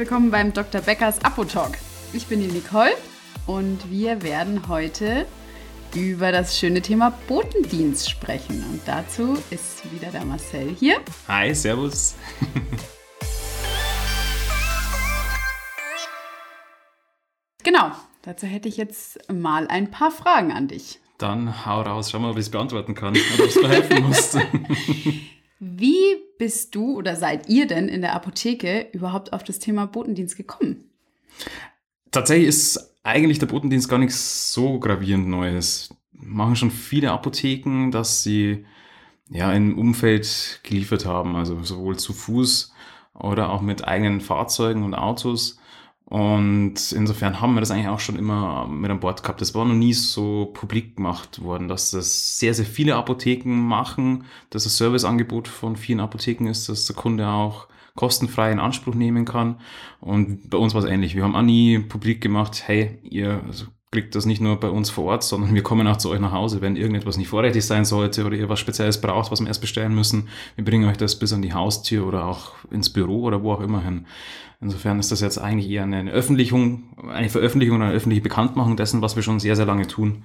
[0.00, 0.80] willkommen beim Dr.
[0.80, 1.76] Beckers Apotalk.
[2.14, 2.92] Ich bin die Nicole
[3.46, 5.26] und wir werden heute
[5.94, 8.64] über das schöne Thema Botendienst sprechen.
[8.72, 11.02] Und dazu ist wieder der Marcel hier.
[11.28, 12.14] Hi, Servus.
[17.62, 17.90] genau,
[18.22, 20.98] dazu hätte ich jetzt mal ein paar Fragen an dich.
[21.18, 24.02] Dann hau raus, schau mal, ob ich es beantworten kann oder ob es mir helfen
[24.04, 24.34] muss.
[25.60, 30.38] Wie bist du oder seid ihr denn in der Apotheke überhaupt auf das Thema Botendienst
[30.38, 30.84] gekommen?
[32.10, 35.94] Tatsächlich ist eigentlich der Botendienst gar nichts so gravierend Neues.
[36.12, 38.64] Machen schon viele Apotheken, dass sie
[39.28, 42.72] ja im Umfeld geliefert haben, also sowohl zu Fuß
[43.12, 45.58] oder auch mit eigenen Fahrzeugen und Autos.
[46.10, 49.40] Und insofern haben wir das eigentlich auch schon immer mit an Bord gehabt.
[49.40, 54.24] Das war noch nie so publik gemacht worden, dass das sehr, sehr viele Apotheken machen,
[54.50, 59.24] dass das Serviceangebot von vielen Apotheken ist, dass der Kunde auch kostenfrei in Anspruch nehmen
[59.24, 59.60] kann.
[60.00, 61.14] Und bei uns war es ähnlich.
[61.14, 63.42] Wir haben auch nie publik gemacht, hey, ihr
[63.92, 66.30] kriegt das nicht nur bei uns vor Ort, sondern wir kommen auch zu euch nach
[66.30, 69.60] Hause, wenn irgendetwas nicht vorrätig sein sollte oder ihr was Spezielles braucht, was wir erst
[69.60, 70.28] bestellen müssen.
[70.54, 73.60] Wir bringen euch das bis an die Haustür oder auch ins Büro oder wo auch
[73.60, 74.06] immer hin.
[74.60, 79.02] Insofern ist das jetzt eigentlich eher eine Öffentlichung, eine Veröffentlichung oder eine öffentliche Bekanntmachung dessen,
[79.02, 80.24] was wir schon sehr, sehr lange tun.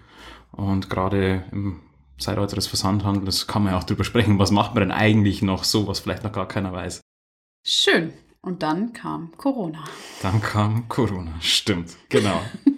[0.51, 1.79] Und gerade im
[2.19, 5.63] Zeitalter des Versandhandels kann man ja auch drüber sprechen, was macht man denn eigentlich noch
[5.63, 7.01] so, was vielleicht noch gar keiner weiß.
[7.65, 8.13] Schön.
[8.41, 9.83] Und dann kam Corona.
[10.21, 12.39] Dann kam Corona, stimmt, genau.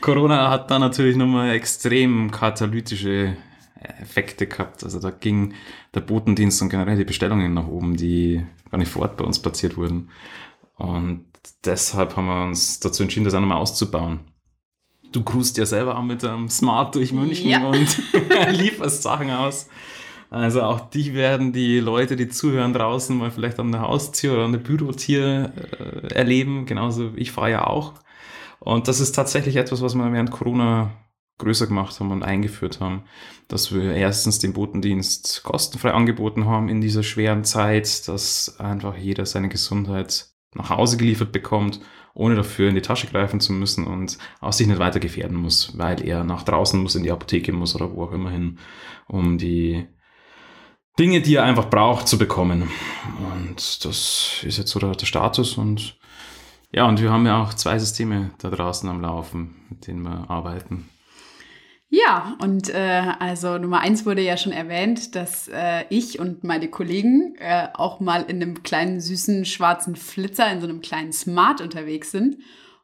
[0.00, 3.36] Corona hat da natürlich nochmal extrem katalytische
[4.00, 4.84] Effekte gehabt.
[4.84, 5.54] Also da ging
[5.94, 9.40] der Botendienst und generell die Bestellungen nach oben, die gar nicht vor Ort bei uns
[9.40, 10.10] platziert wurden.
[10.76, 11.24] Und
[11.64, 14.20] deshalb haben wir uns dazu entschieden, das auch nochmal auszubauen.
[15.12, 17.66] Du cruist ja selber auch mit einem Smart durch München ja.
[17.66, 18.02] und
[18.50, 19.68] lieferst Sachen aus.
[20.30, 24.44] Also auch die werden die Leute, die zuhören draußen, mal vielleicht an der Haustür oder
[24.44, 26.64] an der Bürotür äh, erleben.
[26.64, 27.92] Genauso, ich fahre ja auch.
[28.64, 30.92] Und das ist tatsächlich etwas, was wir während Corona
[31.38, 33.02] größer gemacht haben und eingeführt haben,
[33.48, 39.26] dass wir erstens den Botendienst kostenfrei angeboten haben in dieser schweren Zeit, dass einfach jeder
[39.26, 41.80] seine Gesundheit nach Hause geliefert bekommt,
[42.14, 45.76] ohne dafür in die Tasche greifen zu müssen und auch sich nicht weiter gefährden muss,
[45.76, 48.58] weil er nach draußen muss, in die Apotheke muss oder wo auch immer hin,
[49.08, 49.88] um die
[50.98, 52.70] Dinge, die er einfach braucht, zu bekommen.
[53.32, 55.98] Und das ist jetzt so der, der Status und
[56.72, 60.30] ja, und wir haben ja auch zwei Systeme da draußen am Laufen, mit denen wir
[60.30, 60.88] arbeiten.
[61.94, 66.68] Ja, und äh, also Nummer eins wurde ja schon erwähnt, dass äh, ich und meine
[66.68, 71.60] Kollegen äh, auch mal in einem kleinen süßen schwarzen Flitzer, in so einem kleinen Smart
[71.60, 72.38] unterwegs sind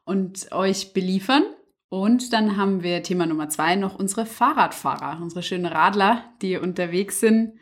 [0.05, 1.41] und euch beliefern.
[1.89, 7.19] Und dann haben wir Thema Nummer zwei noch unsere Fahrradfahrer, unsere schönen Radler, die unterwegs
[7.19, 7.53] sind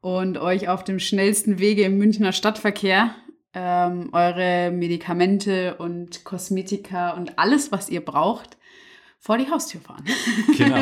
[0.00, 3.14] und euch auf dem schnellsten Wege im Münchner Stadtverkehr
[3.56, 8.58] ähm, eure Medikamente und Kosmetika und alles, was ihr braucht,
[9.18, 10.04] vor die Haustür fahren.
[10.56, 10.80] Genau.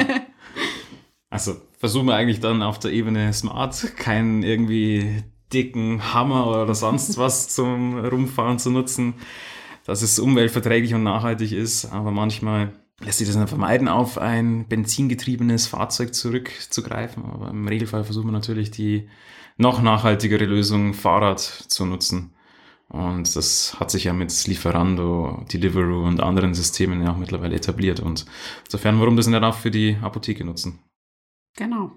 [1.31, 7.17] Also versuchen wir eigentlich dann auf der Ebene Smart keinen irgendwie dicken Hammer oder sonst
[7.19, 9.15] was zum Rumfahren zu nutzen,
[9.87, 14.67] dass es umweltverträglich und nachhaltig ist, aber manchmal lässt sich das nicht vermeiden, auf ein
[14.69, 17.25] benzingetriebenes Fahrzeug zurückzugreifen.
[17.25, 19.09] Aber im Regelfall versuchen wir natürlich die
[19.57, 22.34] noch nachhaltigere Lösung Fahrrad zu nutzen.
[22.89, 28.01] Und das hat sich ja mit Lieferando, Deliveroo und anderen Systemen ja auch mittlerweile etabliert.
[28.01, 28.27] Und
[28.65, 30.81] insofern, warum das nicht auch für die Apotheke nutzen?
[31.57, 31.93] Genau.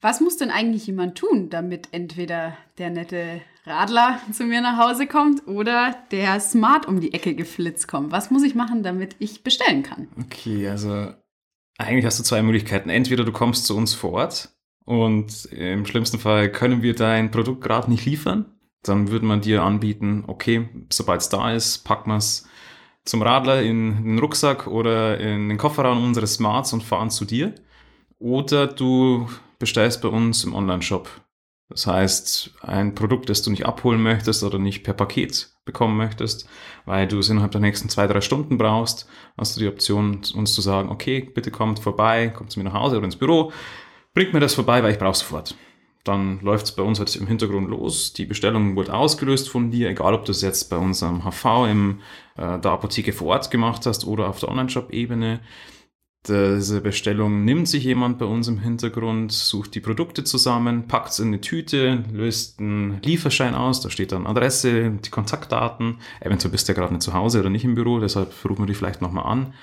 [0.00, 5.06] Was muss denn eigentlich jemand tun, damit entweder der nette Radler zu mir nach Hause
[5.06, 8.12] kommt oder der Smart um die Ecke geflitzt kommt?
[8.12, 10.08] Was muss ich machen, damit ich bestellen kann?
[10.20, 11.08] Okay, also
[11.78, 12.90] eigentlich hast du zwei Möglichkeiten.
[12.90, 14.50] Entweder du kommst zu uns vor Ort
[14.84, 19.62] und im schlimmsten Fall können wir dein Produkt gerade nicht liefern dann würde man dir
[19.62, 22.48] anbieten, okay, sobald es da ist, packen wir es
[23.04, 27.54] zum Radler in den Rucksack oder in den Kofferraum unseres Smarts und fahren zu dir.
[28.18, 29.28] Oder du
[29.58, 31.08] bestellst bei uns im Online-Shop.
[31.68, 36.48] Das heißt, ein Produkt, das du nicht abholen möchtest oder nicht per Paket bekommen möchtest,
[36.84, 40.54] weil du es innerhalb der nächsten zwei, drei Stunden brauchst, hast du die Option, uns
[40.54, 43.52] zu sagen, okay, bitte kommt vorbei, kommt zu mir nach Hause oder ins Büro,
[44.14, 45.56] bringt mir das vorbei, weil ich brauche sofort
[46.06, 48.12] dann läuft es bei uns halt im Hintergrund los.
[48.12, 52.00] Die Bestellung wird ausgelöst von dir, egal ob du es jetzt bei unserem HV im,
[52.36, 55.40] äh, der Apotheke vor Ort gemacht hast oder auf der Online-Shop-Ebene.
[56.28, 61.20] Diese Bestellung nimmt sich jemand bei uns im Hintergrund, sucht die Produkte zusammen, packt es
[61.20, 65.98] in eine Tüte, löst einen Lieferschein aus, da steht dann Adresse, die Kontaktdaten.
[66.20, 68.66] Eventuell bist du ja gerade nicht zu Hause oder nicht im Büro, deshalb rufen wir
[68.66, 69.54] dich vielleicht nochmal an,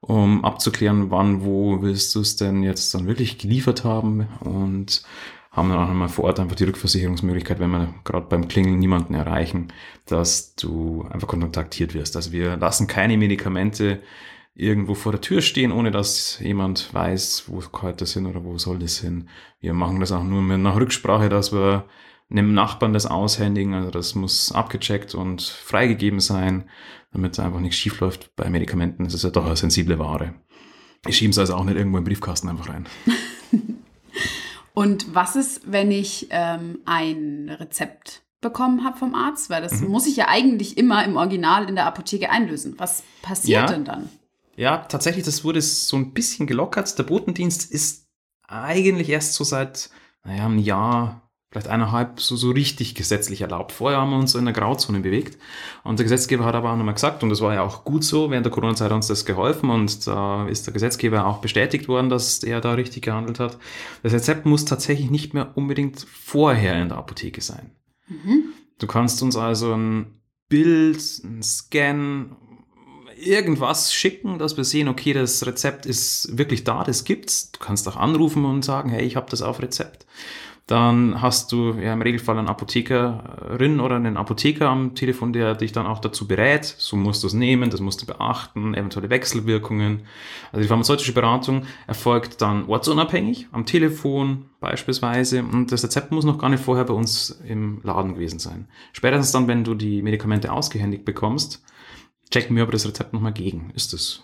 [0.00, 5.04] um abzuklären, wann, wo willst du es denn jetzt dann wirklich geliefert haben und
[5.50, 9.14] haben dann auch nochmal vor Ort einfach die Rückversicherungsmöglichkeit, wenn wir gerade beim Klingeln niemanden
[9.14, 9.68] erreichen,
[10.06, 12.14] dass du einfach kontaktiert wirst.
[12.14, 14.00] Also wir lassen keine Medikamente
[14.54, 18.78] irgendwo vor der Tür stehen, ohne dass jemand weiß, wo heute sind oder wo soll
[18.78, 19.28] das hin.
[19.60, 21.86] Wir machen das auch nur mit nach Rücksprache, dass wir
[22.30, 23.74] einem Nachbarn das aushändigen.
[23.74, 26.68] Also das muss abgecheckt und freigegeben sein,
[27.12, 29.04] damit einfach nichts schief läuft bei Medikamenten.
[29.04, 30.34] Ist ja doch eine sensible Ware.
[31.08, 32.86] Ich schiebe es also auch nicht irgendwo im Briefkasten einfach rein.
[34.80, 39.50] Und was ist, wenn ich ähm, ein Rezept bekommen habe vom Arzt?
[39.50, 39.88] Weil das mhm.
[39.88, 42.76] muss ich ja eigentlich immer im Original in der Apotheke einlösen.
[42.78, 43.66] Was passiert ja.
[43.66, 44.08] denn dann?
[44.56, 46.98] Ja, tatsächlich, das wurde so ein bisschen gelockert.
[46.98, 48.06] Der Botendienst ist
[48.48, 49.90] eigentlich erst so seit,
[50.24, 53.72] naja, einem Jahr vielleicht eineinhalb so, so richtig gesetzlich erlaubt.
[53.72, 55.36] Vorher haben wir uns in der Grauzone bewegt
[55.82, 58.30] und der Gesetzgeber hat aber auch nochmal gesagt, und das war ja auch gut so,
[58.30, 62.08] während der Corona-Zeit hat uns das geholfen und da ist der Gesetzgeber auch bestätigt worden,
[62.08, 63.58] dass er da richtig gehandelt hat.
[64.04, 67.72] Das Rezept muss tatsächlich nicht mehr unbedingt vorher in der Apotheke sein.
[68.06, 68.44] Mhm.
[68.78, 72.36] Du kannst uns also ein Bild, ein Scan,
[73.16, 77.50] irgendwas schicken, dass wir sehen, okay, das Rezept ist wirklich da, das gibt's.
[77.52, 80.06] Du kannst auch anrufen und sagen, hey, ich habe das auf Rezept.
[80.66, 85.72] Dann hast du ja im Regelfall eine Apothekerin oder einen Apotheker am Telefon, der dich
[85.72, 86.64] dann auch dazu berät.
[86.64, 90.02] So musst du es nehmen, das musst du beachten, eventuelle Wechselwirkungen.
[90.52, 96.38] Also die pharmazeutische Beratung erfolgt dann ortsunabhängig am Telefon beispielsweise und das Rezept muss noch
[96.38, 98.68] gar nicht vorher bei uns im Laden gewesen sein.
[98.92, 101.64] Spätestens dann, wenn du die Medikamente ausgehändigt bekommst,
[102.30, 103.70] checken wir aber das Rezept nochmal gegen.
[103.74, 104.22] Ist das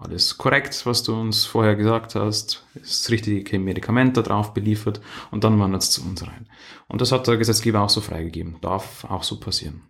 [0.00, 5.00] alles korrekt, was du uns vorher gesagt hast, ist das richtige Medikament da drauf beliefert
[5.30, 6.48] und dann wandert es zu uns rein.
[6.86, 8.56] Und das hat der Gesetzgeber auch so freigegeben.
[8.60, 9.82] Darf auch so passieren.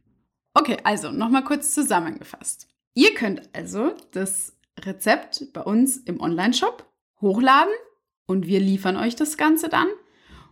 [0.55, 2.69] Okay, also nochmal kurz zusammengefasst.
[2.94, 6.87] Ihr könnt also das Rezept bei uns im Online-Shop
[7.20, 7.72] hochladen
[8.26, 9.88] und wir liefern euch das Ganze dann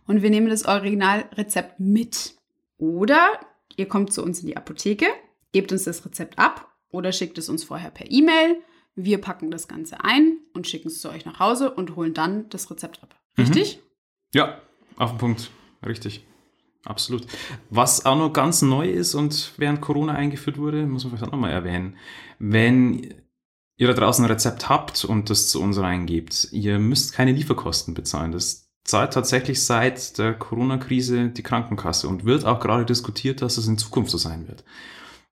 [0.05, 2.35] und wir nehmen das Originalrezept mit.
[2.77, 3.39] Oder
[3.75, 5.07] ihr kommt zu uns in die Apotheke,
[5.51, 8.61] gebt uns das Rezept ab oder schickt es uns vorher per E-Mail
[8.97, 12.49] wir packen das Ganze ein und schicken es zu euch nach Hause und holen dann
[12.49, 13.15] das Rezept ab.
[13.37, 13.43] Mhm.
[13.45, 13.77] Richtig?
[13.77, 13.81] Mhm.
[14.33, 14.61] Ja,
[14.97, 15.51] auf den Punkt.
[15.85, 16.25] Richtig.
[16.83, 17.27] Absolut.
[17.69, 21.33] Was auch noch ganz neu ist und während Corona eingeführt wurde, muss man vielleicht auch
[21.33, 21.95] nochmal erwähnen.
[22.39, 23.13] Wenn
[23.77, 27.93] ihr da draußen ein Rezept habt und das zu uns reingebt, ihr müsst keine Lieferkosten
[27.93, 28.31] bezahlen.
[28.31, 33.67] Das zahlt tatsächlich seit der Corona-Krise die Krankenkasse und wird auch gerade diskutiert, dass es
[33.67, 34.63] in Zukunft so sein wird.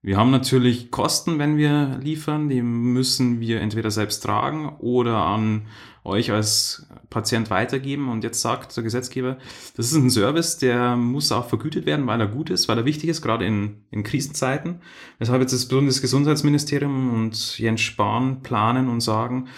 [0.06, 5.66] Wir haben natürlich Kosten, wenn wir liefern, die müssen wir entweder selbst tragen oder an
[6.04, 8.08] euch als Patient weitergeben.
[8.08, 9.36] Und jetzt sagt der Gesetzgeber,
[9.76, 12.84] das ist ein Service, der muss auch vergütet werden, weil er gut ist, weil er
[12.84, 14.80] wichtig ist, gerade in, in Krisenzeiten.
[15.18, 19.48] Weshalb jetzt das Bundesgesundheitsministerium und Jens Spahn planen und sagen,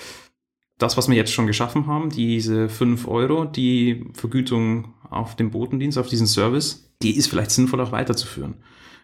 [0.78, 5.98] das, was wir jetzt schon geschaffen haben, diese fünf Euro, die Vergütung auf dem Botendienst,
[5.98, 8.54] auf diesen Service, die ist vielleicht sinnvoll auch weiterzuführen.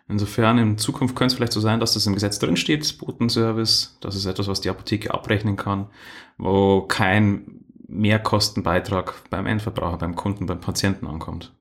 [0.09, 3.97] Insofern in Zukunft könnte es vielleicht so sein, dass das im Gesetz drinsteht, Botenservice.
[4.01, 5.87] Das ist etwas, was die Apotheke abrechnen kann,
[6.37, 11.55] wo kein Mehrkostenbeitrag beim Endverbraucher, beim Kunden, beim Patienten ankommt.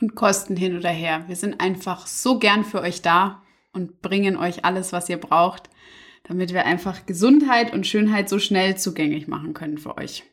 [0.00, 1.24] Und Kosten hin oder her.
[1.26, 5.68] Wir sind einfach so gern für euch da und bringen euch alles, was ihr braucht,
[6.24, 10.24] damit wir einfach Gesundheit und Schönheit so schnell zugänglich machen können für euch.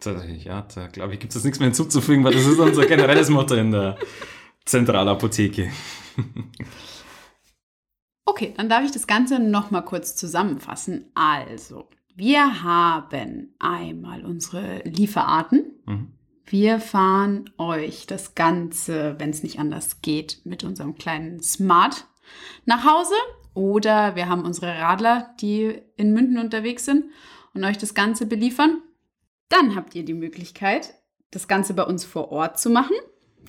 [0.00, 3.28] Tatsächlich, ja, da glaube ich, gibt es nichts mehr hinzuzufügen, weil das ist unser generelles
[3.28, 3.98] Motto in der
[4.64, 5.70] Zentralapotheke.
[8.24, 11.10] okay, dann darf ich das Ganze nochmal kurz zusammenfassen.
[11.14, 15.72] Also, wir haben einmal unsere Lieferarten.
[15.86, 16.12] Mhm.
[16.44, 22.06] Wir fahren euch das Ganze, wenn es nicht anders geht, mit unserem kleinen Smart
[22.64, 23.14] nach Hause.
[23.54, 27.04] Oder wir haben unsere Radler, die in Münden unterwegs sind
[27.54, 28.82] und euch das Ganze beliefern.
[29.48, 30.94] Dann habt ihr die Möglichkeit,
[31.30, 32.96] das Ganze bei uns vor Ort zu machen.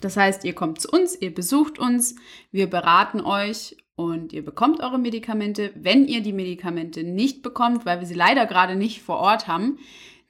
[0.00, 2.16] Das heißt, ihr kommt zu uns, ihr besucht uns,
[2.50, 5.72] wir beraten euch und ihr bekommt eure Medikamente.
[5.74, 9.78] Wenn ihr die Medikamente nicht bekommt, weil wir sie leider gerade nicht vor Ort haben,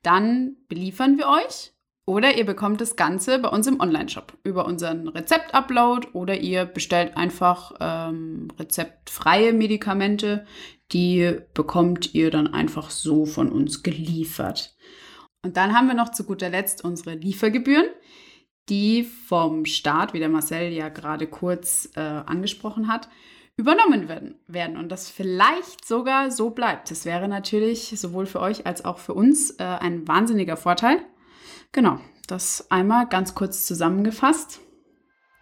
[0.02, 1.73] dann beliefern wir euch
[2.04, 7.16] oder ihr bekommt das Ganze bei uns im Online-Shop über unseren Rezept-Upload oder ihr bestellt
[7.16, 10.45] einfach ähm, rezeptfreie Medikamente.
[10.90, 14.76] Die bekommt ihr dann einfach so von uns geliefert.
[15.45, 17.87] Und dann haben wir noch zu guter Letzt unsere Liefergebühren
[18.69, 23.09] die vom Staat, wie der Marcel ja gerade kurz äh, angesprochen hat,
[23.57, 26.90] übernommen werden, werden und das vielleicht sogar so bleibt.
[26.90, 30.99] Das wäre natürlich sowohl für euch als auch für uns äh, ein wahnsinniger Vorteil.
[31.73, 34.61] Genau, das einmal ganz kurz zusammengefasst.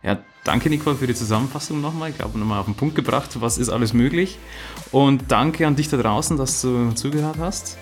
[0.02, 2.10] Ja, danke Nicole für die Zusammenfassung nochmal.
[2.10, 4.38] Ich glaube, nochmal auf den Punkt gebracht, was ist alles möglich.
[4.92, 7.76] Und danke an dich da draußen, dass du zugehört hast.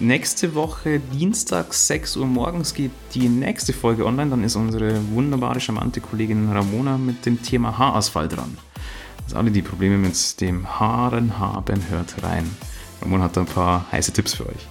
[0.00, 4.30] Nächste Woche, Dienstag, 6 Uhr morgens, geht die nächste Folge online.
[4.30, 8.56] Dann ist unsere wunderbare, charmante Kollegin Ramona mit dem Thema Haarausfall dran.
[9.24, 12.48] Also alle, die Probleme mit dem Haaren haben, hört rein.
[13.02, 14.68] Ramona hat ein paar heiße Tipps für euch.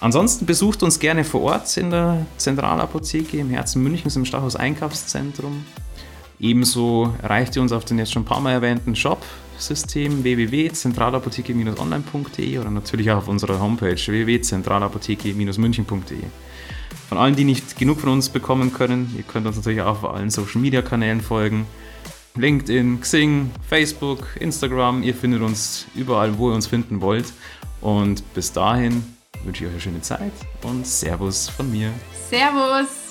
[0.00, 5.64] Ansonsten besucht uns gerne vor Ort in der Zentralapotheke im Herzen Münchens im Stachus Einkaufszentrum.
[6.38, 8.94] Ebenso erreicht ihr uns auf den jetzt schon ein paar Mal erwähnten
[9.56, 16.22] Shop-System www.zentralapotheke-online.de oder natürlich auch auf unserer Homepage www.zentralapotheke-münchen.de.
[17.08, 20.04] Von allen, die nicht genug von uns bekommen können, ihr könnt uns natürlich auch auf
[20.04, 21.66] allen Social-Media-Kanälen folgen.
[22.34, 27.32] LinkedIn, Xing, Facebook, Instagram, ihr findet uns überall, wo ihr uns finden wollt.
[27.80, 29.02] Und bis dahin
[29.44, 30.32] wünsche ich euch eine schöne Zeit
[30.62, 31.90] und Servus von mir.
[32.28, 33.05] Servus!